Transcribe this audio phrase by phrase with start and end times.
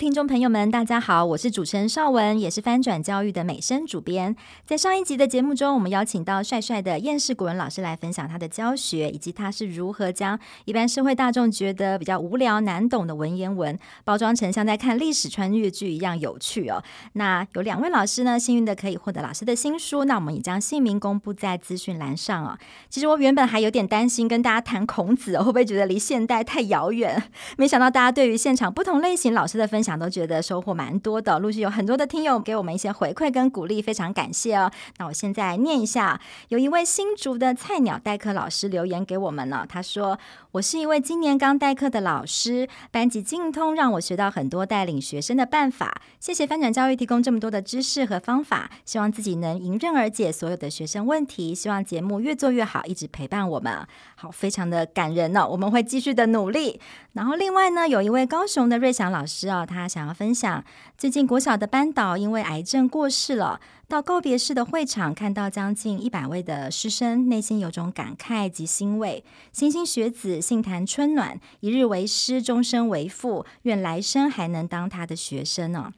[0.00, 4.34] 听众朋友们，大家好，我是主持人邵文，也是翻转教育的美声主编。
[4.64, 16.82] 在上一集的节目中，我们邀请到帅帅的厌世古文老师来分享他的教学，以及他是如何将一般社会大众觉得比较无聊难懂的文言文，包装成像在看历史穿越剧一样有趣哦。
[17.12, 22.58] 那有两位老师呢，幸运的可以获得老师的新书，那我们也将姓名公布在资讯栏上哦。
[22.88, 27.22] 其实我原本还有点担心跟大家谈孔子，会不会觉得离现代太遥远？
[27.58, 34.70] 没想到大家对于现场不同类型老师的分享都觉得收获蛮多的，陆续有很多的听友给我们一些回馈跟鼓励，非常感谢哦。
[34.98, 40.18] 那我现在念一下，有一位新竹的菜鸟代课老师留言给我们了，他说
[40.52, 46.00] ：“我是一位今年刚代课的老师，班级精通让我学到很多带领学生的办法。
[46.20, 51.54] 谢谢翻转教育提供这么多的知识和方法，希望自己能迎刃而解所有的学生问题。
[51.54, 53.86] 希望节目越做越好，一直陪伴我们。
[54.14, 56.80] 好，非常的感人呢、我们会继续的努力。
[57.14, 59.79] 然后另外呢，有一位高雄的瑞祥老师啊、他。
[59.80, 60.62] 他想要分享，
[60.98, 69.24] 最近国小的班导因为癌症过世了，到告别式的会场，看到将近一百位的师生，内心有种感慨及欣慰。
[69.54, 75.92] 莘莘学子，杏坛春暖，一日为师，终身为父，愿来生还能当他的学生呢。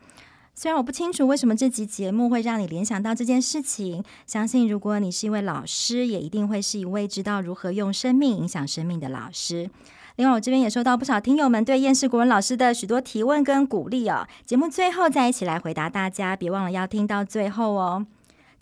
[0.55, 9.71] 虽然我不清楚为什么这集节目会让你联想到这件事情，相信如果你是一位老师，也一定会是一位知道如何用生命影响生命的老师。
[10.17, 14.29] 另外，我这边也收到不少听友们对厌世国文老师的许多提问跟鼓励哦。
[14.45, 18.07] 节目最后再一起来回答大家，别忘了要听到最后哦。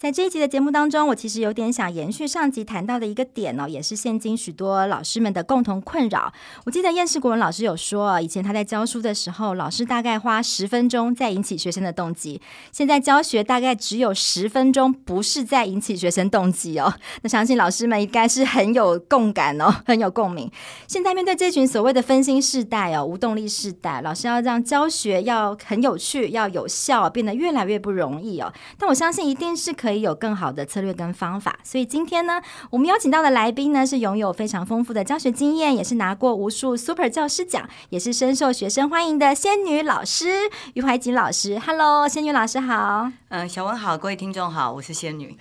[0.01, 6.33] 在这一集的节目当中，我其实有点想延续上集谈到的一个点哦，也是现今许多老师们的共同困扰。
[6.65, 12.41] 我记得燕世国文老师有说，以前他在教书的时候，老师大概花十分钟在引起学生的动机，
[12.73, 16.95] 现在教学大概只有十分钟不是在引起学生动机哦。
[17.21, 20.51] 那相信老师们应该是很有共感哦，很有共鸣。
[20.89, 28.51] 现在面对这群所谓的分心世代哦，无动力世代，老师要让教学要很有趣、要有效，变得越来越不容易哦。
[28.79, 29.90] 但我相信一定是可。
[29.91, 32.41] 可以有更好的策略跟方法，所以今天呢，
[32.71, 40.29] 我们邀请到的来宾呢，是拥有非常丰富的教学经验，也是拿过无数 Super 教师奖，也是深受学生欢迎的仙女老师
[40.75, 41.59] 于怀瑾老师。
[41.59, 43.11] Hello，仙女老师好。
[43.31, 45.37] 嗯，小文好，各位听众好，我是仙女。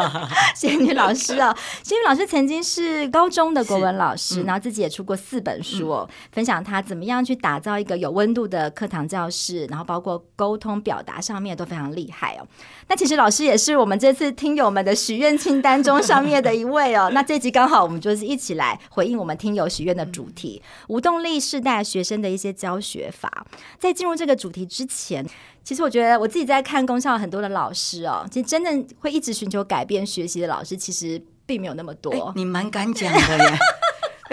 [0.54, 12.46] 仙女老师哦，仙女老师曾经是高中的国文老师，嗯、然后自己也出过四本书哦，嗯、分享他怎么样去打造一个有温度的课堂教室，然后包括沟通表达上面都非常厉害哦。
[12.88, 17.10] 那其实老师也是我们这次听友们的许愿清单中上面的一位哦。
[17.14, 23.46] 那这集刚好我们就是一起来回应我们听友许愿的主题——无动力世代学生的一些教学法。
[23.78, 25.24] 在进入这个主题之前，
[25.62, 32.10] 其实我觉得我自己在看公校很多的老师哦，其实真正会一直寻求改变学习的老师，其实并没有那么多。
[32.10, 33.58] 欸，你蛮敢讲的耶。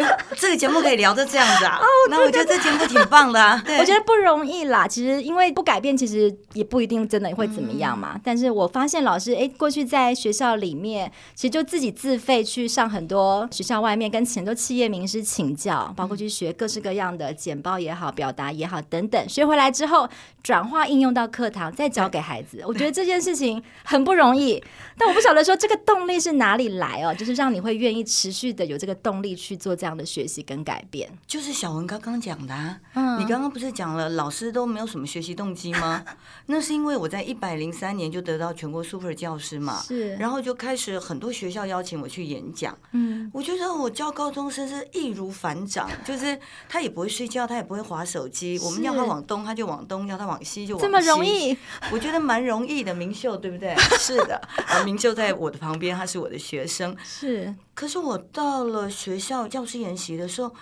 [0.38, 1.78] 这个节目可以聊到这样子啊？
[1.82, 3.62] 哦，那我觉得这节目挺棒的啊。
[3.80, 4.88] 我觉得不容易啦。
[4.88, 8.12] 其实因为不改变，其实也不一定真的会怎么样嘛。
[8.16, 19.30] 嗯、但是我发现老师，哎，过去在学校里面，其实就自己自费去上很多学校外面跟很多企业名师请教，包括去学各式各样的简报也好、表达也好等等。
[19.30, 20.08] 学回来之后，
[20.44, 22.64] 转化应用到课堂，再教给孩子。
[22.66, 24.62] 我觉得这件事情很不容易。
[24.98, 32.80] 但我不晓得说这个动力是哪里来哦，就是让你会愿意持续的有这个动力去做这样的学习跟改变，就是小文刚刚讲的啊。
[32.94, 36.04] 嗯，你刚刚不是讲了老师都没有什么学习动机吗？
[36.48, 42.78] 那是因为我在一百零三年就得到全国 Super 教师嘛，是，然后就开始很多学校邀请我去演讲。
[42.92, 48.58] 嗯，我觉得我教高中生是易如反掌，就是他也不会睡觉，他也不会划手机。
[48.60, 50.88] 我们要他往东，他就往东；要他往西，就往西。
[50.88, 51.58] 这么容易？
[51.92, 52.92] 我觉得蛮容易的。
[53.02, 53.76] 明秀对不对？
[53.98, 54.40] 是的，
[54.86, 56.96] 明秀在我的旁边，他是我的学生。
[57.04, 57.56] 是。
[57.82, 60.54] 可是我到了学校教师研习的时候，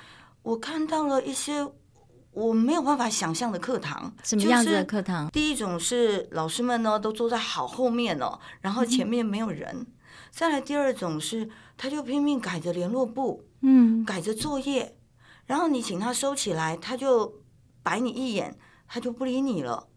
[0.42, 1.69] 我看到了一些
[2.31, 4.16] 我没有办法想象的课堂。
[4.24, 5.30] 什么样子的课堂？
[5.30, 9.69] 第一种是老师们呢都坐在好后面哦，然后前面没有人。
[9.80, 9.88] 嗯、
[10.31, 14.95] 再来第二种是，他就拼命改着联络簿，嗯，改着作业，
[15.45, 17.42] 然后你请他收起来，他就
[17.83, 18.57] 白你一眼，
[18.88, 19.89] 他就不理你了。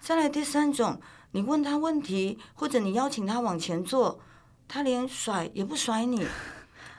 [0.00, 0.98] 再来第三种，
[1.32, 4.18] 你问他问题，或者你邀请他往前坐。
[4.66, 6.26] 他连甩也不甩你，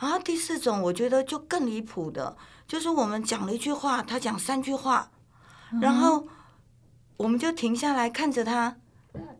[0.05, 2.37] 然后第四种我觉得就更离谱的，
[2.67, 5.09] 就是我们讲了一句话，他讲三句话，
[5.81, 6.27] 然后
[7.17, 8.77] 我们就停下来看着他，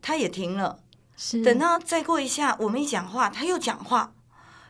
[0.02, 0.80] 他也停了，
[1.16, 4.12] 是等到再过一下，我们一讲话，他又讲话，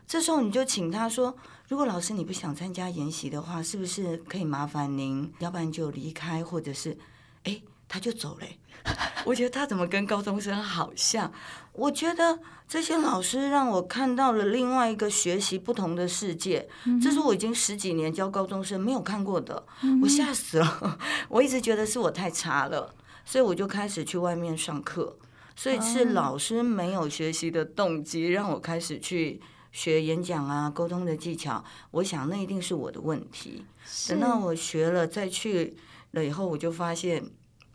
[0.05, 1.37] 这时候你就请他说，
[1.69, 6.97] 如果老师你不想参加研习的话，是不是可以麻烦您，要不然就离开，或者是，
[7.45, 8.45] 哎，他就走了。
[9.23, 11.31] 我觉得他怎么跟高中生好像？
[11.71, 16.67] 我觉得这些老师让我看到了另外一个学习不同的世界，
[17.01, 19.65] 这是我已经十几年教高中生没有看过的，
[20.01, 20.97] 我吓死了。
[21.29, 25.17] 我一直觉得是我太差了，所以我就开始去外面上课。
[25.55, 29.39] 所以是老师没有学习的动机，让我开始去
[29.71, 31.63] 学演讲啊、沟通的技巧。
[31.91, 33.63] 我想那一定是我的问题。
[34.09, 35.77] 等到我学了再去
[36.11, 37.23] 了以后，我就发现。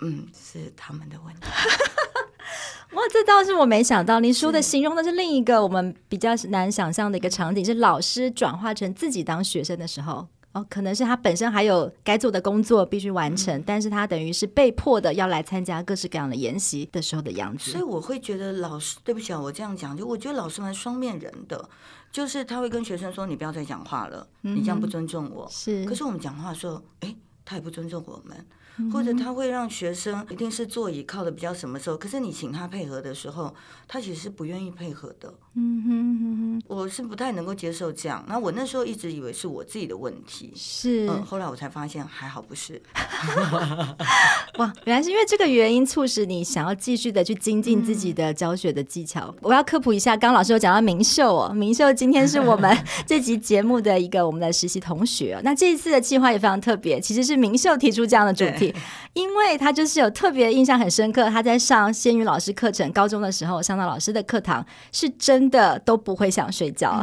[0.02, 1.46] 嗯，是他们的问题。
[2.92, 4.18] 哇，这倒是我没想到。
[4.20, 10.26] 你说的形容的是另一个我们比较难想象的一个场景，是老师转化成自己当学生的时候。
[10.52, 17.70] 哦，可能是他本身还有该做的工作必须完成，嗯，但是他等于是被迫的要来参加各式各样的研习的时候的样子。
[17.70, 21.68] 所以我会觉得老师，对不起啊，我这样讲，就我觉得老师蛮双面人的，
[22.10, 27.14] 就是他会跟学生说：“你不要再讲话了，嗯，你这样不尊重我。”是，可是我们讲话的时候，哎，
[27.44, 28.44] 他也不尊重我们。
[28.92, 33.54] 或者他会让学生一定是座椅靠的比较什么时候，可是你请他配合的时候，
[33.88, 35.34] 他其实是不愿意配合的。
[35.56, 38.24] 嗯哼哼哼，我是不太能够接受这样。
[38.28, 42.80] 那我那时候一直以为是我自己的问题，是，嗯，后来我才发现还好不是。
[44.58, 49.26] 哇，原来是因为这个原因促使你想要继续的去精进自己的教学的技巧。
[49.26, 55.40] 嗯、我要科普一下，刚刚老师有讲到明秀哦，明秀今天是我们这集节目的一个我们的实习同学。
[55.42, 58.72] 那这一次的计划也非常特别，其实是明秀提出这样的主题。
[59.14, 67.02] 因为他就是有特别印象很深刻，他在上仙女老师课程，高中的时候上到老师的课堂，是真真的都不会想睡觉。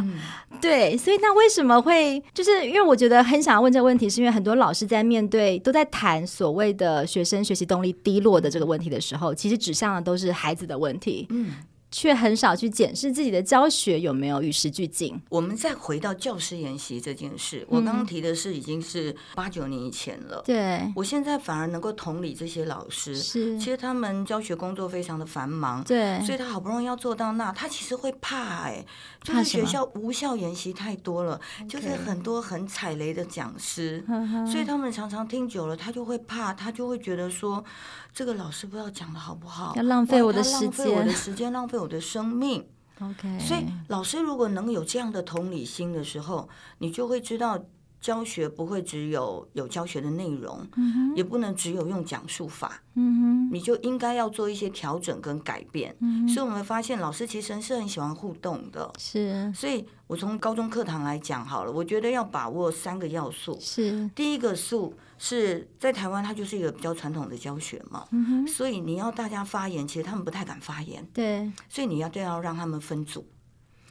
[0.60, 2.22] 对，所以那为什么会？
[2.32, 11.26] 就是因为我觉得很想要问这个问题，是因为很多老师在面对都在谈所谓的学生学习动力低落的这个问题的时候，其实指向的都是孩子的问题。
[11.30, 11.50] 嗯。
[11.90, 15.20] 却很少去检视自己的教学有没有与时俱进。
[15.30, 20.42] 我们再回到教师研习这件事，我刚刚提的是已经是八九年以前了。
[20.44, 28.86] 对，我现在反而能够同理这些老师，是，其实他们教学工作非常的繁忙，对，所以他好不容易要做到那，他其实会怕哎、欸，
[29.22, 34.04] 就是学校无效研习太多了，就是很多很踩雷的讲师，
[34.50, 37.64] 所以他们常常听久了，他就会怕，他就会觉得说。
[38.12, 42.66] 这个老师不知道讲的好不好，要浪费我的时间，浪费我的时间，浪费我的生命。
[43.00, 47.64] OK，所以老师如果能有这样的同理心的时候，你就会知道。
[48.00, 55.92] 教学不会只有有教学的内容，嗯，也不能只有用讲述法，嗯，你就应该要做一些调整跟改变。
[55.98, 59.52] 嗯，所以我们发现老师其实是很喜欢互动的，是。
[59.52, 63.58] 所以我从高中课堂来讲好了，我觉得要把握三个要素。
[63.60, 64.08] 是。
[64.14, 71.50] 第一个素是在台湾，它就是一个比较传统的教学嘛，嗯，所以你要大家发言，其实他们不太敢发言，对。
[71.68, 73.28] 所以你要都要让他们分组。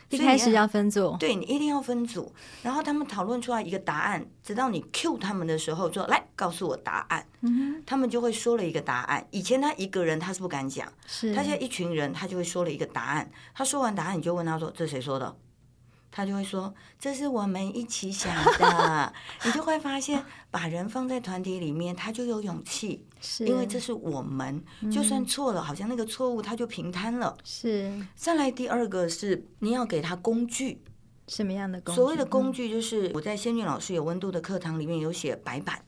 [0.09, 2.33] 一开始要分组，对，你一定要分组，
[2.63, 9.27] 然后他们讨论出来一个答案，直到你 cue 他们的时候，说来告诉我答案，嗯，他们就会说了一个答案。
[9.31, 13.29] 以前他一个人他是不敢讲，是，他现在一群人他就会说了一个答案。
[13.53, 15.35] 他说完答案，你就问他说：“这谁说的？”
[16.17, 19.13] 他就会说：“这是我们一起想的。
[19.45, 27.37] ”你就会发现，把人放在团体里面，他就有勇气，是因为这是我们，就算错了，好像那个错误他就平摊了。
[27.43, 27.93] 是。
[28.15, 30.81] 再来第二个是，你要给他工具，
[31.27, 31.95] 什么样的工具？
[31.95, 35.79] 所谓的工具就是我在仙女老师有温度的课堂里面有写白板。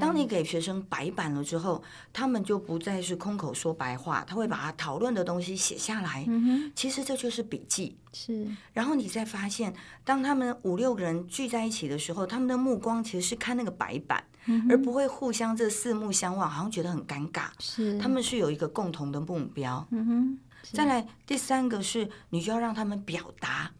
[0.00, 6.24] 当你给学生白板了之后，他们就不再是空口说白话，他会把他讨论的东西写下来。
[6.26, 6.72] 嗯。
[6.74, 7.96] 其实这就是笔记。
[8.12, 8.46] 是。
[8.72, 9.72] 然后你再发现，
[10.04, 17.44] 当他们五六个人聚在一起的时候，他们的目光其实是看那个白板，嗯、而不会互相这四目相望，好像觉得很尴尬。
[17.58, 17.98] 是。
[17.98, 19.86] 他们是有一个共同的目标。
[19.90, 20.38] 嗯哼。
[20.72, 23.70] 再来第三个是，你就要让他们表达。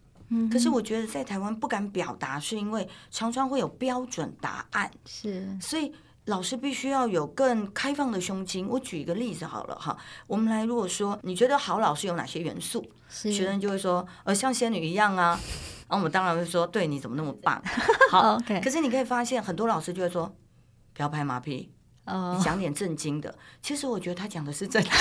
[0.50, 5.92] 可是我觉得在台湾不敢表达，是因为常常会有标准答案，是，所以
[6.26, 8.68] 老师必须要有更开放的胸襟。
[8.68, 9.96] 我举一个例子好了哈，
[10.28, 15.30] 我们来如果说你觉得好老师有哪些元素，学生就会说呃像仙女一样啊，
[15.88, 17.60] 然后我们当然会说对，你怎么那么棒？
[18.12, 18.60] 好， OK。
[18.60, 20.32] 可是你可以发现很多老师就会说
[20.92, 21.72] 不要拍马屁，
[22.06, 23.34] 你讲点正经的。
[23.60, 24.92] 其实我觉得他讲的是正经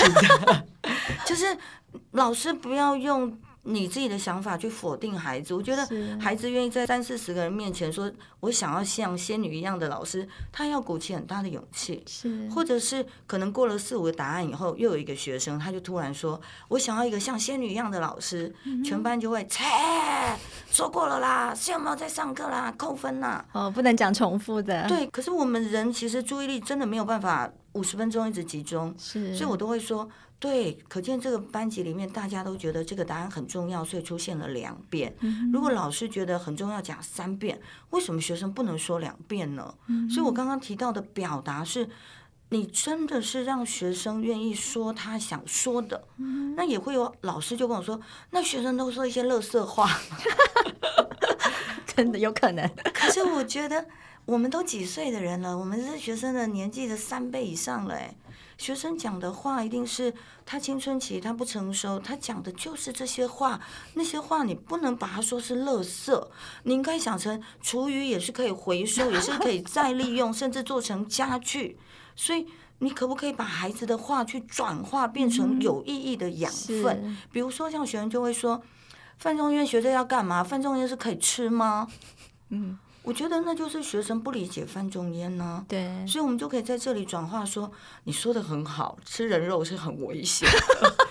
[0.44, 0.66] 的，
[1.24, 1.56] 就是
[2.10, 3.38] 老师不要用。
[3.62, 5.86] 你自己的想法去否定孩子，我觉得
[6.18, 12.02] 孩子愿意在三四十个人面前说“我想要像仙女一样的老师”，他要鼓起很大的勇气。
[12.06, 18.50] 是，或者是可能过了四五个答案以后，又有一个学生，他就突然说“我想要一个像仙女一样的老师”，
[18.82, 19.62] 全班就会切，
[20.70, 23.44] 说过了啦，是有没有在上课啦，扣分啦。
[23.52, 24.88] 哦，不能讲重复的。
[24.88, 30.08] 对，可是我们人其实注意力真的没有办法五十分钟一直集中，是，所以我都会说。
[30.40, 35.14] 对，可见这个班级里面大家都觉得这个答案很重要，所以出现了两遍。
[35.20, 39.74] 嗯、如果老师觉得很重要，讲三遍，为什么学生不能说两遍呢？
[39.88, 41.90] 嗯、所以我刚刚提到的表达是，
[42.48, 46.02] 你真的是让学生愿意说他想说的。
[46.16, 50.00] 嗯、那也会有老师就跟我说，那学生都说一些垃圾话，
[51.94, 52.66] 真的有可能。
[52.94, 53.84] 可是我觉得，
[54.24, 58.14] 我们都几岁的人了，我们是学生的年纪的三倍以上了，哎。
[58.60, 60.12] 学生讲的话一定是
[60.44, 63.58] 他青春期，他不成熟，他讲的就是这些话。
[63.94, 66.28] 那些话你不能把它说是垃圾，
[66.64, 71.78] 你应该想成厨余也是可以回收，也是可以再利用，甚至做成家具。
[72.14, 72.46] 所以
[72.80, 77.00] 你可不可以把孩子的话去转化，变成有意义的养分？
[77.02, 78.60] 嗯、比如说，像学生就会说
[79.16, 80.44] ：“范仲淹学这要干嘛？
[80.44, 81.88] 范仲淹是可以吃吗？”
[82.50, 82.78] 嗯。
[83.02, 87.70] 我觉得那就是学生不理解范仲淹呢，对，所以我们就可以在这里转化说，
[88.04, 90.48] 你说的很好，吃人肉是很危险，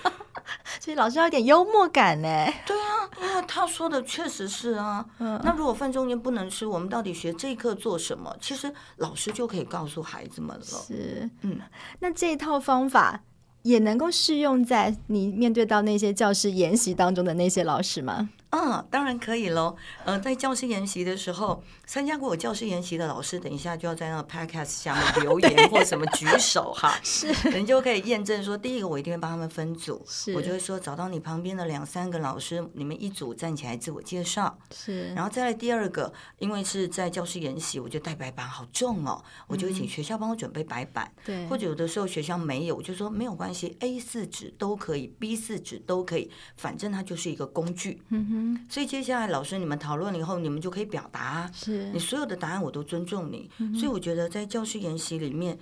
[0.80, 2.28] 所以老师要有点幽默感呢。
[2.64, 5.04] 对啊，因为他说的确实是啊。
[5.18, 8.34] 嗯，那如果范仲淹不能吃，我们到底学这一课做什么？
[8.40, 10.64] 其实老师就可以告诉孩子们了。
[10.64, 11.60] 是，嗯，
[11.98, 13.20] 那这一套方法
[13.62, 18.30] 也能够适用在你面对到那些教师研习当中的那些老师吗？
[18.50, 19.76] 嗯，当然可以喽。
[20.04, 48.39] 呃，在教师研习的时候，参加过我教师研习的老师，等一下就要在那个 podcast 下面留言或什么举手哈， 是，你就可以验证说，第一个我一定会帮他们分组，是，我就会说找到你旁边的两三个老师，你们一组站起来自我介绍，是，然后再来第二个，因为是在教师研习，我就带白板好重哦，我就会请学校帮我准备白板，对、嗯，或者有的时候学校没有，我就说没有关系，A 四纸都可以，B 四纸都可以，反正它就是一个工具，嗯哼。
[48.68, 51.90] 所以接下来老师你们讨论了以后，你们就可以表达，是。
[51.92, 53.50] 你所有的答案我都尊重你。
[53.58, 55.58] 嗯、所以我觉得在教师研习里面，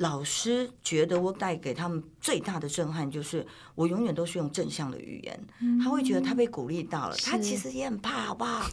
[0.00, 7.16] 老师觉得我带给他们最大的震撼就是，我永远都是用正向的语言，嗯、他会觉得他被鼓励到了。
[7.22, 8.66] 他其实也很怕，好不好？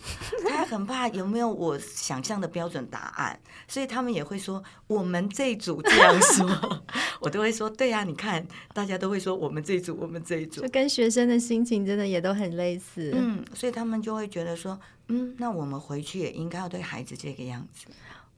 [0.48, 6.84] 他很怕有没有我想象的标准答案，所以他们也会说我们这一组这样说，
[7.20, 13.12] 我都会说对呀、啊，你看大家都会说我们这一组，我们这一组，就跟学生的心情真的也都很类似。
[13.14, 14.80] 嗯，所以他们就会觉得说，
[15.10, 17.88] 嗯，那我们回去也应该要对孩子这个样子。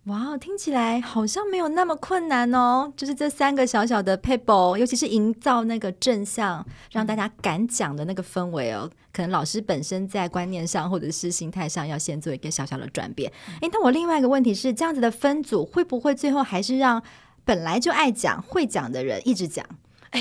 [0.06, 2.92] 哇，听起来好像没有那么困难哦。
[2.98, 8.90] 就是这三个小小的 paper，，尤其是营造那个正向，让大家敢讲的那个氛围哦。
[9.12, 13.32] 可能老师本身在观念上或者是心态上要先做一个小小的转变。
[13.62, 17.04] 诶，那我另外一个问题是，这样子的分组会不会最后还是让
[17.46, 19.64] 本来就爱讲、会讲的人一直讲，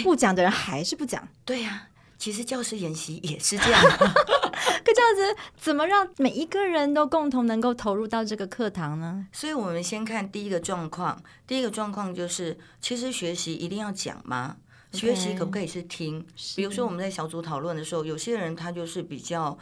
[0.03, 1.27] 不讲的人还是不讲？
[1.47, 1.88] 对呀。
[2.19, 9.27] 其实教师研习也是这样， 可这样子怎么让每一个人都共同能够投入到这个课堂呢？
[9.33, 14.57] 所以我们先看第一个状况，第一个状况就是，其实学习一定要讲吗？
[14.93, 16.27] 学习可不可以是听？
[16.35, 16.57] 是。
[16.57, 19.57] 比如说我们在小组讨论的时候，有些人他就是比较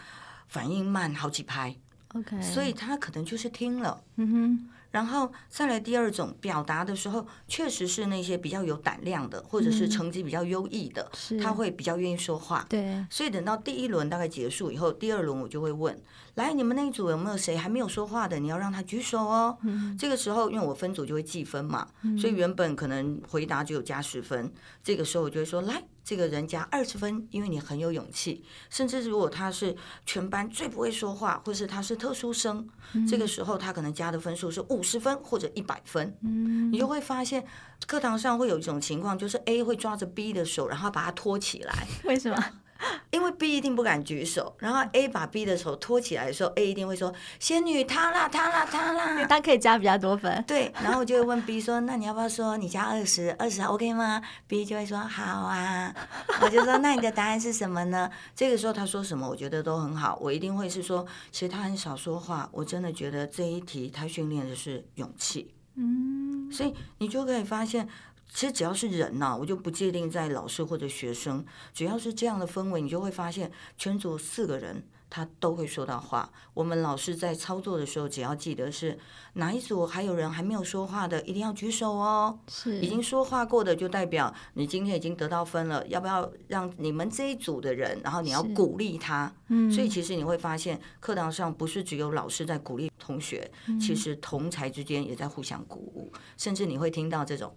[0.48, 1.76] 反应慢，好几拍
[2.14, 4.68] ，OK，所以他可能就是听了，嗯哼。
[4.96, 12.64] 然后再来第二种表达的时候，确实是那些比较有胆量的，或者是成绩比较优异的，嗯、他会比较愿意说话。
[12.66, 15.94] 对，所以等到第一轮大概结束以后，第二轮我就会问：
[16.36, 18.38] 来，你们那一组有没有谁还没有说话的？
[18.38, 19.58] 你要让他举手哦。
[19.64, 24.50] 嗯、这个时候，因为我分组就会计分嘛，嗯、所以原本可能回答就有加十分，
[24.82, 25.82] 这个时候我就会说：来。
[26.06, 28.44] 这个人加二十分，因为你很有勇气。
[28.70, 29.74] 甚至如果他是
[30.06, 36.16] 全班最不会说话，或是他是特殊生，嗯、这个时候他可能加的分数是五十分或者一百分。
[36.22, 37.44] 嗯、你就会发现
[37.88, 41.88] 课堂上会有一种情况，就是 A 会抓着 B 的手，然后把他拖起来。
[42.04, 42.36] 为什么？
[43.10, 49.24] 因为 B 一定不敢举手，然后 A 把 B 的手托起来的时候，A 一定会说：“仙女，她啦，她啦，她啦。
[49.28, 50.42] ”他可以加比较多分。
[50.46, 53.34] 对，然后我就会问 B 说：“那你要不要说你加二十？
[53.38, 55.94] 二十 OK 吗？”B 就会说：“好啊。”
[56.42, 60.18] 我就说：“那你的答案是什么呢？”这个时候他说什么，我觉得都很好。
[60.20, 65.54] 我一定会是说，其实他很少说话，我真的觉得这一题他训练的是勇气。
[65.76, 67.88] 嗯，所以你就可以发现。
[68.32, 76.30] 其实只要是人呐、啊，我就不界定在老师或者学生，只要是这样的氛围，你就会发现全组四个人他都会说到话。
[76.52, 78.98] 我们老师在操作的时候，只要记得是
[79.34, 82.38] 哪一组还有人还没有说话的，一定要举手哦。
[82.48, 85.86] 是已经说话过的，就代表你今天已经得到分了。
[85.86, 89.32] 要不要让你们这一组的人，然后你要鼓励他？
[89.48, 97.54] 嗯，所以其实你会发现，课堂上不是只有老师在鼓励同学，嗯、其实同才之间也在互相鼓舞，甚至你会听到这种。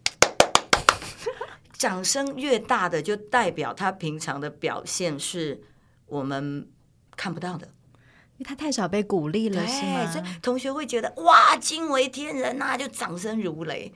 [1.80, 5.64] 掌声越大的，就代表他平常的表现是
[6.06, 6.70] 我们
[7.16, 7.66] 看不到的，
[8.38, 10.12] 因为他太少被鼓励了，是吗？
[10.12, 13.92] 所以同学会觉得哇，惊为天人呐、啊，就掌声如雷。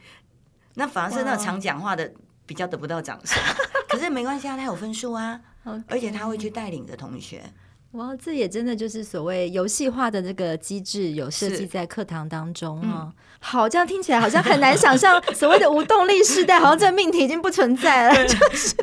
[0.75, 2.11] 那反而是那种常讲话的
[2.45, 3.37] 比较得不到掌声。
[3.89, 5.39] 可是没关系啊，他有分数啊.
[5.87, 7.43] 而且他会去带领着同学。
[7.93, 13.03] 哇，这也真的就是所谓游戏化的这个机制，有设计在课堂当中啊。
[13.05, 18.27] 嗯、好，这样听起来好像很难想象，所谓的无动力时代，好像这个命题已经不存在了。
[18.27, 18.75] 就是，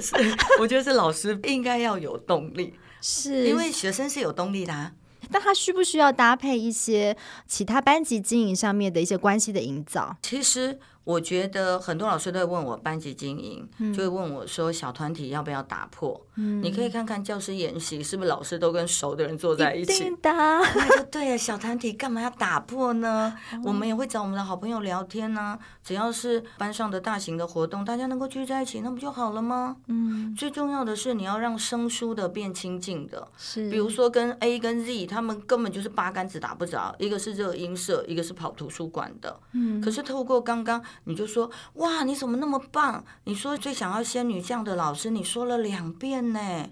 [0.60, 4.92] 我觉得是老师应该要有动力， 是因为学生是有动力的啊。
[5.32, 10.16] 但他需不需要搭配一些其他班级经营上面的一些关系的营造？
[10.22, 10.78] 其实。
[11.02, 16.20] 我觉得很多老师都会问我班级经营，嗯、就会问我说小团体要不要打破？
[16.40, 20.08] 嗯、你可以看看教师演习，是不是老师都跟熟的人坐在一起？
[20.22, 21.38] 的，那就对了。
[21.38, 23.36] 小团体干嘛要打破呢？
[23.52, 25.58] 哦、我们也会找我们的好朋友聊天呢、啊。
[25.84, 29.76] 只要是班上的大型的活动，大家能够聚在一起，那不就好了吗？
[29.88, 30.34] 嗯。
[30.34, 33.28] 最重要的是你要让生疏的变亲近的。
[33.36, 33.68] 是。
[33.70, 39.38] 比如说跟 A 跟 Z，他们根本就是八竿子打不着，一个是热音社，一个是跑图书馆的。
[39.52, 39.80] 嗯。
[39.80, 40.80] 可是透过刚刚。
[41.04, 43.04] 你就说哇，你怎么那么棒？
[43.24, 46.70] 你说最想要仙女这样的老师，你说了两遍呢。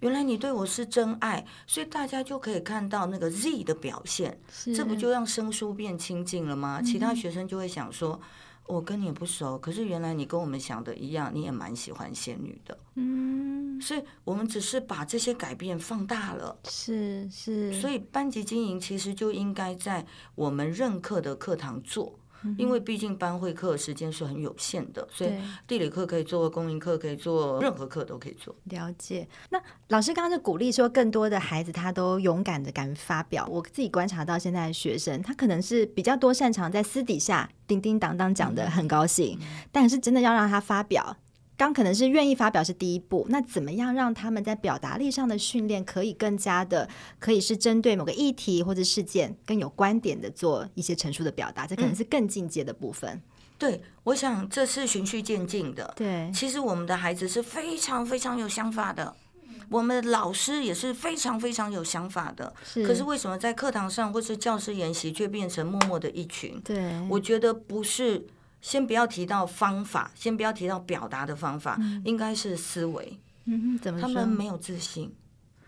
[0.00, 4.36] 原来你对我是真爱，所以大家就可以看到那个 Z 的表现，
[4.74, 6.80] 这不就让生疏变亲近了吗？
[6.80, 8.20] 嗯、其他学生就会想说，
[8.66, 12.76] 我跟你也不熟，可是原来你跟我们想的一样，你也蛮喜欢仙女的。
[12.96, 16.58] 嗯，所以我们只是把这些改变放大了。
[16.64, 22.18] 是是，所以班级经营其实就应该在我们任课的课堂做。
[22.58, 25.30] 因为毕竟班会课时间是很有限的，所以
[25.66, 28.54] 地理课可以做，公民课可以做，任何课都可以做。
[28.64, 29.28] 了解。
[29.50, 33.46] 那老师刚刚就鼓励说，更多的孩子他都勇敢的敢发表。
[33.50, 41.16] 我自己观察到现在的学生，他可能是比较多擅长在私底下叮叮当当讲的很高兴，嗯、但是真的要让他发表。
[41.62, 46.88] 刚可能是愿意发表是第一步，那怎么样让他们在表达力上的训练可以更加的，
[47.20, 53.08] 可以是针对某个议题或者事件更有观点的做一些陈述的表达，这可能是更进阶的部分。
[53.12, 53.22] 嗯、
[53.58, 55.94] 对，我想这是循序渐进的。
[55.94, 59.14] 对，其实我们的孩子是非常非常有想法的，
[59.68, 62.52] 我们的老师也是非常非常有想法的。
[62.64, 66.60] 是，可是为什么在课堂上或是教师研习却变成默默的一群？
[66.64, 68.26] 对，我觉得不是。
[68.62, 73.18] 先不要提到方法，先不要提到表达的方法，嗯、应该是思维。
[73.44, 74.08] 嗯，怎么说？
[74.08, 75.12] 他们没有自信，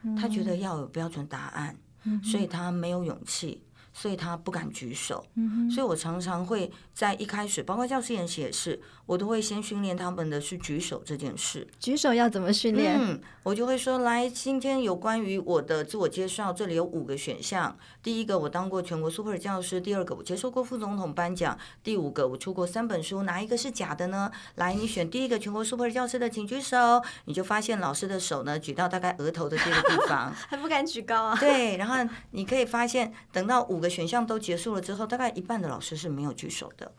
[0.04, 3.60] 嗯、他觉得要有标准答案，嗯、所以他没有勇气。
[3.96, 5.24] 所以他不敢举手，
[5.72, 11.64] 所以我常常会在一开始，包括教师演习也是，我都会先训练他们的是举手这件事。
[11.78, 12.98] 举手要怎么训练？
[13.00, 17.78] 嗯，我就会说，来，今天有关于我的自我介绍，这里有五个选项。
[18.04, 24.30] 第一个，我当过全国 super 教师；第二个，我接受过副总统颁奖；第五个，我出过三本书，哪一个是假的呢？
[24.56, 26.76] 来，你选第一个全国 super 教师的，请举手。
[27.24, 31.36] 你就发现老师的手呢，举到大概额头的这个地方， 还不敢举高啊？
[31.40, 36.92] 对，然后你可以发现，等到五个选项都结束了之后，大概一半的老师是没有举手的，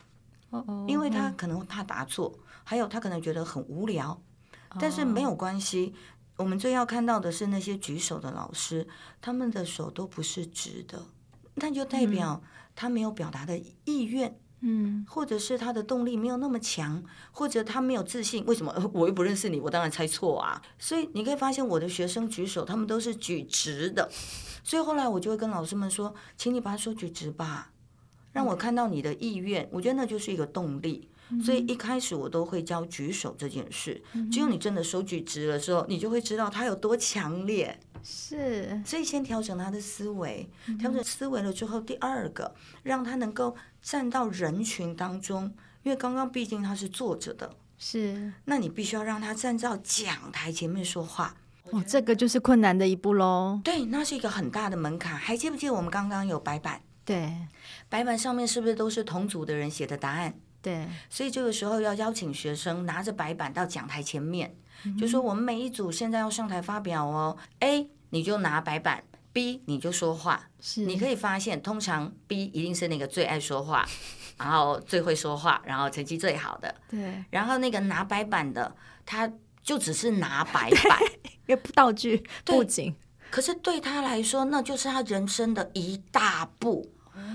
[0.87, 4.19] 因为他可能会怕答错，还有他可能觉得很无聊，
[4.79, 5.93] 但是没有关系。
[6.37, 8.87] 我们最要看到的是那些举手的老师，
[9.21, 11.05] 他们的手都不是直的，
[11.55, 12.43] 那就代表
[12.75, 18.43] 他没有表达的意愿，嗯，或者是他的动力没有那么强，或者他没有自信。
[18.45, 18.73] 为什么？
[18.93, 20.61] 我又不认识你，我当然猜错啊。
[20.77, 24.11] 所以你可以发现，我的学生举手，他们都是举直的。
[24.63, 27.71] 所以后来我就会跟老师们说，请你把手举直吧，
[28.33, 29.69] 让我看到你的意愿。
[29.71, 31.09] 我觉得那就是一个动力。
[31.43, 34.01] 所以一开始我都会教举手这件事。
[34.31, 37.79] 只有你真的手举直了之后，你就会知道他有多强烈。
[38.03, 38.81] 是。
[38.85, 40.47] 所以先调整他的思维，
[40.79, 47.55] 调整思维了之后，第二个让他能够站到人群当中，因为刚刚毕竟他是坐着的。
[47.77, 48.31] 是。
[48.45, 51.35] 那你必须要让他站到讲台前面说话。
[51.71, 53.59] 哦，这个就是困难的一步喽。
[53.63, 55.17] 对，那是一个很大的门槛。
[55.17, 56.79] 还记不记得我们刚刚有白板？
[57.03, 57.35] 对，
[57.89, 60.35] 白板上面是不是都是同组的人写的答案？
[60.65, 67.37] 对，所以这个时候要邀请学生拿着白板到讲台前面，嗯、就说我们每一组现在要上台发表哦。
[67.59, 70.49] A，你就拿白板；B，你就说话。
[70.59, 73.87] 是，你可以发现，通常 B 一定是那个最爱说话，
[74.37, 76.73] 然后最会说话，然后成绩最好的。
[76.89, 78.75] 对，然后那个拿白板的，
[79.05, 79.31] 他。
[79.65, 80.99] 就只是拿 白板，
[81.47, 82.93] 一个道具布景，
[83.31, 86.87] 可是对他来说，那就是他人生的一大步。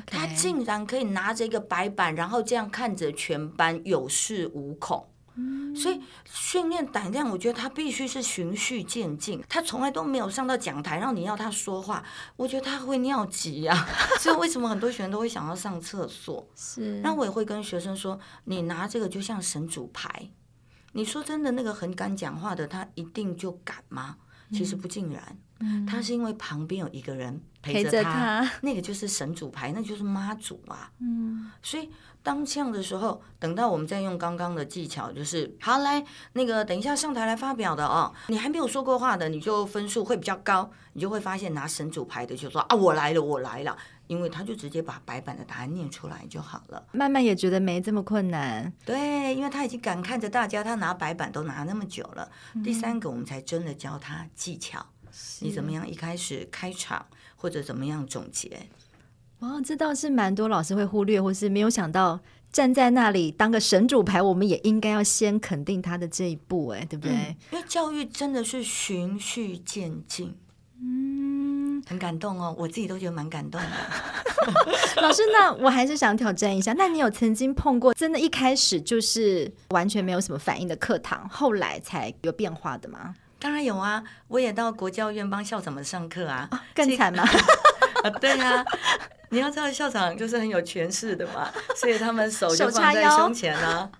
[0.06, 5.06] 他竟然可以拿着一个白板，然后这样看着全班，有恃无恐。
[5.36, 9.42] 嗯、所以训练胆量，我觉得他必须是循序渐进。
[9.48, 12.04] 他从来都没有上到讲台，然后你要他说话，
[12.36, 13.88] 我觉得他会尿急啊。
[14.18, 16.46] 所以为什么很多学生都会想要上厕所？
[16.54, 20.30] 是，那我也会跟学生说，你拿这个就像神主牌。
[20.92, 24.16] 你说真的，那个很敢讲话的，他一定就敢吗？
[24.52, 25.38] 其实不尽然。
[25.60, 30.90] 嗯，他是因为旁边有一个人陪着他，着他， 那个就是神主牌，那就是妈祖啊。
[31.00, 31.90] 嗯，所以
[32.22, 43.76] 当这样的时候，等到我们再用刚刚的技巧，就是好来，那个等一下上台来发表的哦，你还没有说过话的，你就分数会比较高，你就会发现拿神主牌的就说啊，我来了，我来了。
[44.10, 48.72] 因为他就直接把白板的答案念出来就好了，慢慢也觉得没这么困难。
[48.84, 52.28] 对，因为他已经敢看着大家，他拿白板都拿那么久了。
[52.56, 54.84] 嗯、第三个，我们才真的教他技巧，
[55.42, 58.66] 你怎么样一开始开场，或者怎么样总结。
[59.38, 62.18] 哇，这倒是蛮多老师会忽略，或是没有想到
[62.50, 67.14] 站在那里当个神主牌，我们也应该要先肯定他的这一步，哎，对不对？
[67.14, 70.34] 嗯、因为教育真的是循序渐进。
[70.82, 71.49] 嗯，
[71.86, 73.68] 很感动哦，我自己都觉得蛮感动的。
[75.02, 83.14] 老师，那我还是想挑战一下，那你有曾经碰过真的，一开始就是完全没有什么反应的课堂，后来才有变化的吗？
[83.38, 87.22] 当然有啊，我也到国教院帮校长们上课啊，哦、更惨吗？
[88.02, 88.64] 啊， 对啊，
[89.30, 93.90] 你要知道校长就是很有权势的嘛，所以他们手就放在胸前啊。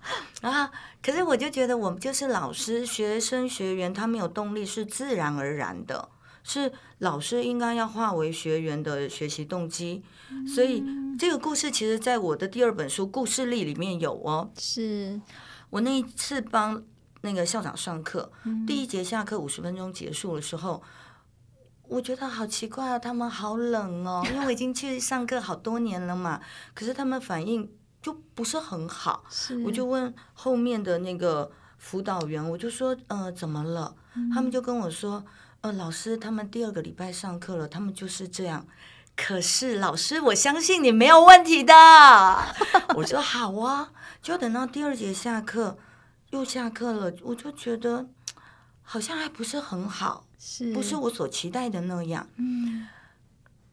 [0.41, 0.71] 啊，
[1.03, 6.09] 可是我就觉得我们就是老师，学生学员他没有动力是自然而然的。
[6.43, 10.03] 是老师应该要化为学员的学习动机，
[10.47, 10.83] 所以
[11.17, 14.51] 这个故事其实在我的第二本书《故事力》里面有哦。
[14.57, 15.19] 是
[15.69, 16.83] 我那一次帮
[17.21, 18.31] 那个校长上课，
[18.65, 20.81] 第一节下课五十分钟结束的时候，
[21.87, 26.41] 我觉得好奇怪啊，他们好冷哦， 因为我已经去上课好多年了嘛，
[26.73, 29.23] 可是他们反应就不是很好。
[29.63, 33.95] 我就问后面的那个辅导员，我就说呃怎么了？
[34.33, 35.23] 他们就跟我说。
[35.61, 38.65] 呃，老师，他们第二个礼拜上课了，他们就是这样。
[39.15, 41.73] 可是老师，我相信你没有问题的。
[42.95, 43.91] 我说好啊，
[44.23, 45.77] 就等到第二节下课，
[46.31, 48.07] 又下课了，我就觉得
[48.81, 52.27] 好像还不是很好，是不是我所期待的那样？
[52.37, 52.87] 嗯。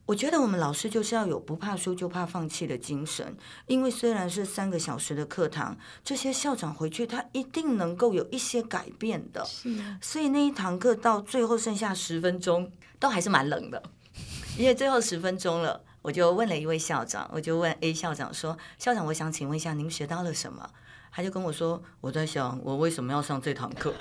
[0.09, 9.44] 我觉得我们老师就是要有不怕输就怕放弃的精神，因为虽然是三个小时的课堂，这些校长回去他一定能够有一些改变的。
[9.44, 13.83] 是啊，所以那一堂课到最后剩下十分钟，都还是蛮冷的，
[14.57, 20.71] 因为最后十分钟了，我就问了一位校长，我就问 A 校长说：“校长，我想请问一下，您学到了什么？”
[21.12, 23.92] 他就跟我说：“我在想，我为什么要上这堂课？”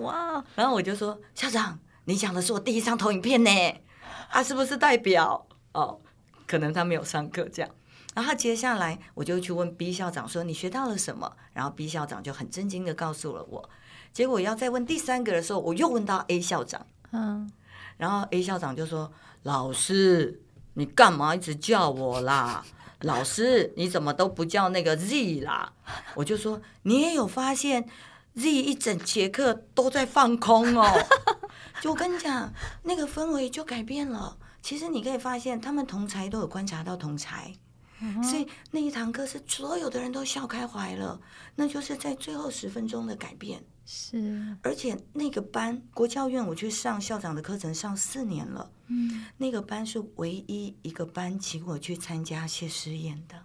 [0.00, 0.42] 哇！
[0.54, 3.50] 然后我就说：“校长，你讲的是我第一张投影片呢。”
[4.30, 6.00] 啊，是不是代表哦？
[6.46, 7.70] 可能他没有上课这样。
[8.14, 13.68] 然后接下来我就去问 B 校长说：“你学到了什么？”然后 B 校长就很震惊的告诉了我。
[14.12, 16.86] 结果要再问第三个的时候，我又问到 A 校长。
[17.12, 17.50] 嗯。
[17.98, 19.12] 然后 A 校长就说
[19.44, 20.40] ：“老师，
[20.74, 22.64] 你干嘛一直叫我啦？
[23.00, 25.72] 老师，你怎么都不叫那个 Z 啦？”
[26.16, 27.86] 我就说：“你也有发现
[28.34, 30.90] Z 一整节课都在放空哦。”
[31.80, 34.36] 就我跟你讲，那个氛围就改变了。
[34.62, 37.54] 其实你可以发现，他们同才都有观察到同才，
[38.22, 41.20] 所以那一堂课是所有的人都笑开怀了。
[41.54, 43.62] 那就是在最后十分钟的改变。
[43.84, 48.70] 是，而且那个班国教院，我去上校长的课程上四年了。
[48.88, 53.36] 嗯，那个班是唯一一个班请我去参加谢师宴的。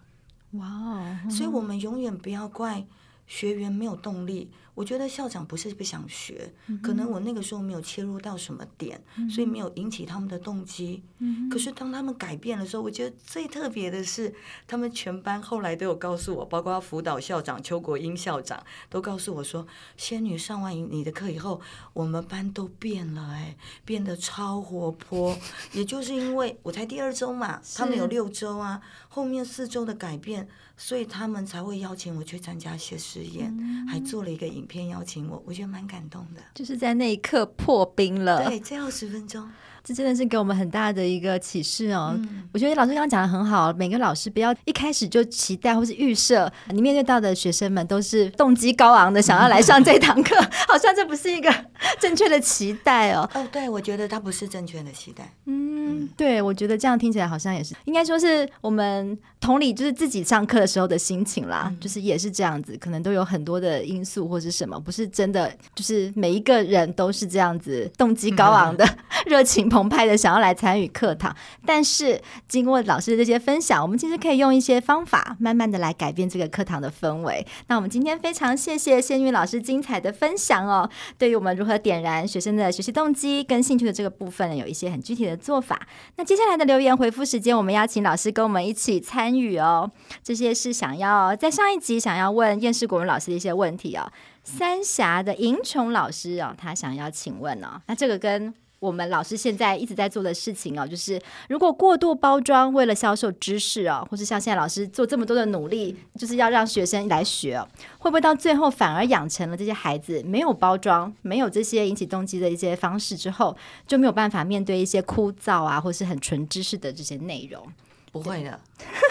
[0.57, 1.29] 哇哦！
[1.29, 2.85] 所以我们永远不要怪
[3.27, 4.51] 学员没有动力。
[4.81, 11.03] 我觉得校长不是不想学，可能我那个时候没有切入到什么点，所以没有引起他们的动机。
[11.51, 14.33] 可是当他们改变的时候，我觉得最特别的是，
[14.65, 19.67] 他们全班后来都有告诉我，包括辅导校长邱国英校长都告诉我说
[19.97, 21.61] ：“仙女上完你的课以后，
[21.93, 25.37] 我们班都变了，哎，变得超活泼。
[25.73, 33.55] 也就是因为我才第二周嘛，他们有六周啊，后面四周的改变。”所以他们才会邀请我去参加一些实验，
[33.87, 36.41] 还做了一个影片邀请我，我觉得蛮感动的。
[36.55, 39.47] 就是在那一刻破冰了，对，最后十分钟。
[39.83, 42.13] 这真的是给我们很大的一个启示哦！
[42.15, 50.35] 嗯、我觉得老师刚刚讲的很好，每个老师不要一开始就期待或是预设，你面对到的学生们都是动机高昂的，想要来上这堂课，
[50.69, 51.51] 好像这不是一个
[51.99, 53.27] 正确的期待哦。
[53.33, 55.33] 哦，对，我觉得它不是正确的期待。
[55.45, 68.87] 嗯，对，我觉得这样听起来好像也是，应该说是我们同理，就是自己上课的时候的心情啦，嗯、就是也是这样子，可能都有很多的因素或是什么，不是真的，就是每一个人都是这样子，动机高昂的
[69.25, 69.71] 热情。
[69.71, 71.33] 澎湃的想要来参与课堂，
[71.65, 77.47] 但是经过老师的这些分享，我们其实可以用一些方法，慢慢的来改变这个课堂的氛围。
[77.67, 85.87] 那我们今天非常谢谢仙女老师精彩的分享哦，对于我们如何点燃学生的学习动机跟兴趣的这个部分，有一些很具体的做法。
[86.15, 89.91] 那接下来的留言回复时间，我们邀请老师跟我们一起参与哦。
[90.23, 94.11] 这些是想要在上一集想要问燕世国文老师的一些问题哦。
[94.43, 98.51] 三峡的银琼老师哦，他想要请问哦，那这个跟
[98.81, 107.63] 我们老师现在一直在做的事情哦，就是如果过度包装，为了销售知识哦，或是像现在老师做这么多的努力，就是要让学生来学，
[107.99, 117.63] 会不会到最后反而养成了这些孩子没有包装、没有这些引起动机的一些方式之后，就没有办法面对一些枯燥啊，或是很纯知识的这些内容？
[118.11, 118.59] 不会的，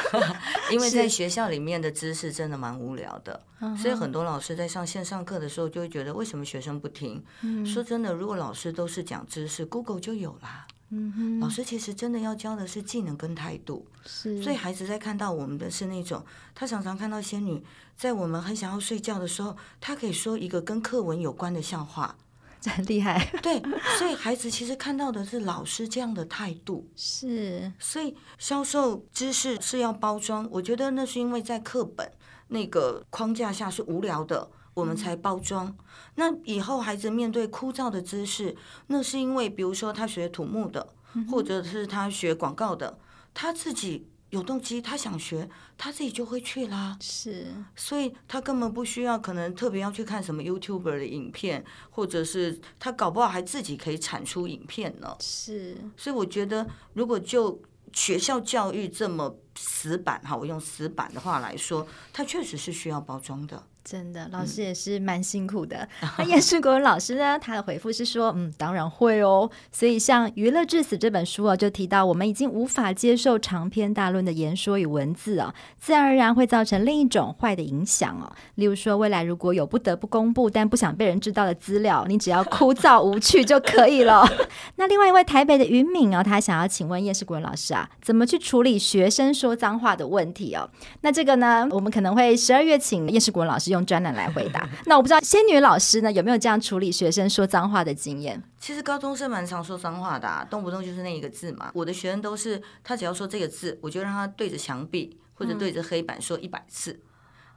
[0.70, 3.42] 因为在学校里面的知识真的蛮无聊的，
[3.80, 7.24] 所以很多老师在上线上课的时候就会觉得，为什么学生不听？
[7.42, 10.66] 嗯、说真的，如果老师都是讲知识，Google 就有啦。
[10.90, 13.86] 嗯，老师其实真的要教的是技能跟态度。
[14.04, 17.64] 是，所以孩子在看到我们的是那种，他常常看到仙女
[17.96, 22.16] 在我们很想要睡觉的时候，他可以说一个跟课文有关的笑话。
[22.66, 23.62] 很厉害， 对，
[23.98, 32.10] 所以孩子其实看到的是老师这样的态度，是，所以销售知识是要包装，我觉得那是因为在课本
[32.48, 35.66] 那个框架下是无聊的，我们才包装。
[35.66, 35.76] 嗯、
[36.16, 38.56] 那以后孩子面对枯燥的知识，
[38.88, 40.88] 那是因为比如说他学土木的，
[41.30, 42.98] 或者是他学广告的，
[43.32, 44.08] 他自己。
[44.30, 46.96] 有动机，他想学，他自己就会去啦。
[47.00, 55.16] 是，所以他根本不需要，可能特别要去看什么 YouTuber 的影片，或者是他搞不好还自己可以产出影片呢。
[55.20, 57.60] 是，所以我觉得，如果就
[57.92, 63.66] 学校教育这么死板哈，我用死板的话来说，它确实是需要包装的。
[63.82, 65.88] 真的，老师也是蛮辛苦的。
[66.02, 67.38] 嗯、 那叶世国文老师呢？
[67.38, 69.50] 他的回复是说：“嗯，当然会哦。
[69.72, 78.30] 所以像《娱乐至死》这本书啊，就提到我们已经无法接受长篇大论的言说与文字啊，自然而然会造成另一种坏的影响哦。
[78.56, 84.28] 例如说，未来如果有不得不公布但不想被人知道的资料，你只要枯燥无趣就可以了。
[84.76, 90.68] 那另外一位台北的云敏哦，他想要请问叶世国文老师啊，怎么去处理学生说脏话的问题哦？
[91.00, 94.68] 那这个呢，我们可能会十二月请叶世国文老师。”用专栏来回答。
[94.86, 98.42] 那我不知道仙女老师呢，有没有这样处理学生说脏话的经验？
[98.58, 101.70] 其实高中生蛮常说脏话的，动不动就是那一个字嘛。
[101.74, 107.00] 我的学生都是，他只要说这个字，我就让他对着墙壁或者对着黑板说一百次。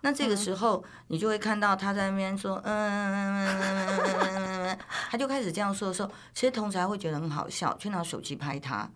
[0.02, 4.78] 那这个时候，你就会看到他在那边说，嗯嗯嗯嗯嗯嗯，
[5.10, 8.89] 他就开始这样说的时候，其实同学会觉得很好笑，去拿手机拍他。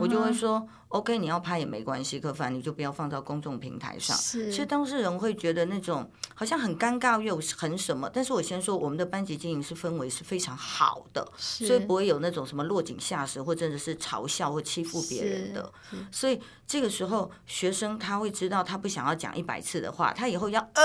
[0.00, 4.14] 我就会说，OK，你要拍也没关系，可反正你就不要放到公众平台上。
[4.16, 8.10] 是，其实当事人会觉得那种好像很尴尬又很什么。
[8.12, 15.72] 但是我先说，我们的班级经营是氛围是非常好的，所以不会有那种什么落井下石或真的是嘲笑或欺负别人的。
[16.12, 20.82] 所以这个时候，学生他会知道，他不想要讲一百次的话，他以后要呃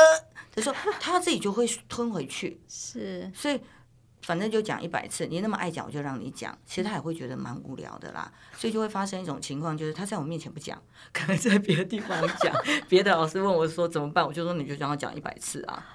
[0.55, 2.61] 他说，他自己就会吞回去。
[2.69, 3.59] 是，所以。
[4.23, 6.57] 反正就讲一百次，你那么爱讲，我就让你讲。
[6.65, 10.81] 其实他也会觉得蛮无聊的啦，所以就会发生一种情况，就是他在我面前不讲，
[11.11, 12.53] 可能在别的地方讲。
[12.89, 15.85] 别的老师问我说怎么办，我就说你就让他讲一百次啊，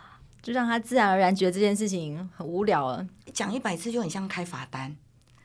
[0.42, 3.06] 就让他自然而然觉得这件事情很无聊了。
[3.32, 4.96] 讲一百次就很像开罚单。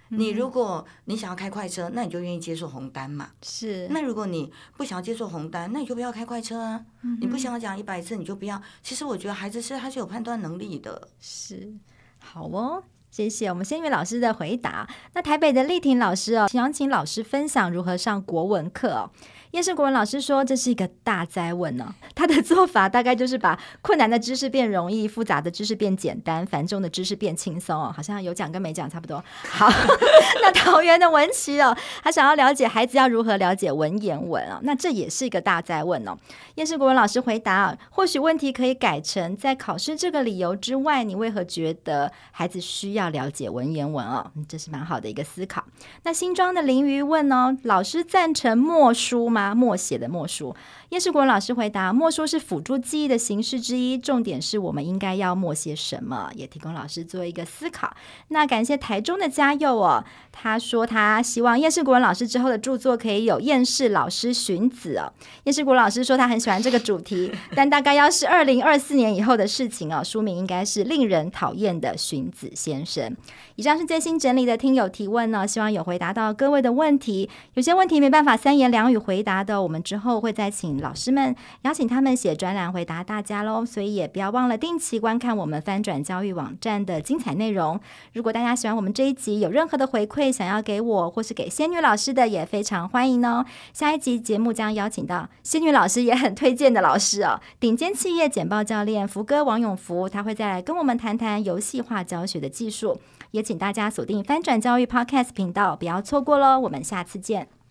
[0.09, 3.31] 你如果你想要开快车，那你就愿意接受红单嘛。
[3.41, 3.87] 是。
[3.89, 6.85] 那如果你不想要接受红单，那你就不要开快车啊。
[7.01, 8.61] 嗯、你不想要讲一百次，你就不要。
[8.83, 11.07] 其实我觉得孩子是他是有判断能力的。
[11.19, 11.73] 是。
[12.23, 14.87] 好哦，谢谢我们仙女老师的回答。
[15.13, 19.11] 那台北的丽婷老师哦，想请老师分享如何上国文课哦。
[19.53, 21.85] 叶世国文老师说：“这是一个大哉问、哦。
[22.15, 27.93] 他的做法大概就是把困难的知识变容易，复杂的知识变简单，繁重的知识变轻松哦。
[27.95, 29.23] 好像有讲跟没讲差不多。
[29.47, 29.69] 好，
[30.41, 34.57] 那桃园的文琪哦，他想要了解孩子要如何了解文言文、哦？
[34.63, 36.17] 那这也是一个大哉问哦。
[36.55, 44.31] 叶世国文老师回答：或许问题可以改成，在考试这个理由之外，你为何觉得孩子需要了解文言文哦？
[44.49, 45.63] 这是蛮好的一个思考。
[46.01, 50.55] 那新庄的林瑜问哦，老师赞成默书吗？”默写的默书，
[50.93, 57.95] 叶世国老师回答：默书是辅助记忆的形式之一，重点是我们应该要默些什么，也提供老师做一个思考。
[58.27, 65.11] 那感谢台中的嘉佑哦，他说他希望叶世国老师之后的著作可以有厌世老师荀子哦。
[65.45, 73.17] 颜世国老师说他很喜欢这个主题，但大概要是二零二四年以后的事情哦，书名应该是令人讨厌的荀子先生。
[73.55, 77.27] 以上是最新整理的听友提问呢，希望有回答到各位的问题。
[77.55, 83.65] 有些问题没办法三言两语回答的，我们之后会再请老师们邀请他们写专栏回答大家喽。
[83.65, 87.79] 所以也不要忘了定期观看我们翻转教育网站的精彩内容。
[88.13, 93.43] 如果大家喜欢我们这一集，有任何的回馈想要给我或是给仙女老师的，也非常欢迎哦。
[93.73, 102.99] 下一集节目将邀请到仙女老师也很推荐的老师哦，顶尖企业简报教练福哥王永福，他会再来跟我们谈谈游戏化教学的技术。
[103.31, 106.59] 也请大家锁定翻转教育 Podcast 频道，不要错过喽！
[106.59, 107.62] 我们下次见。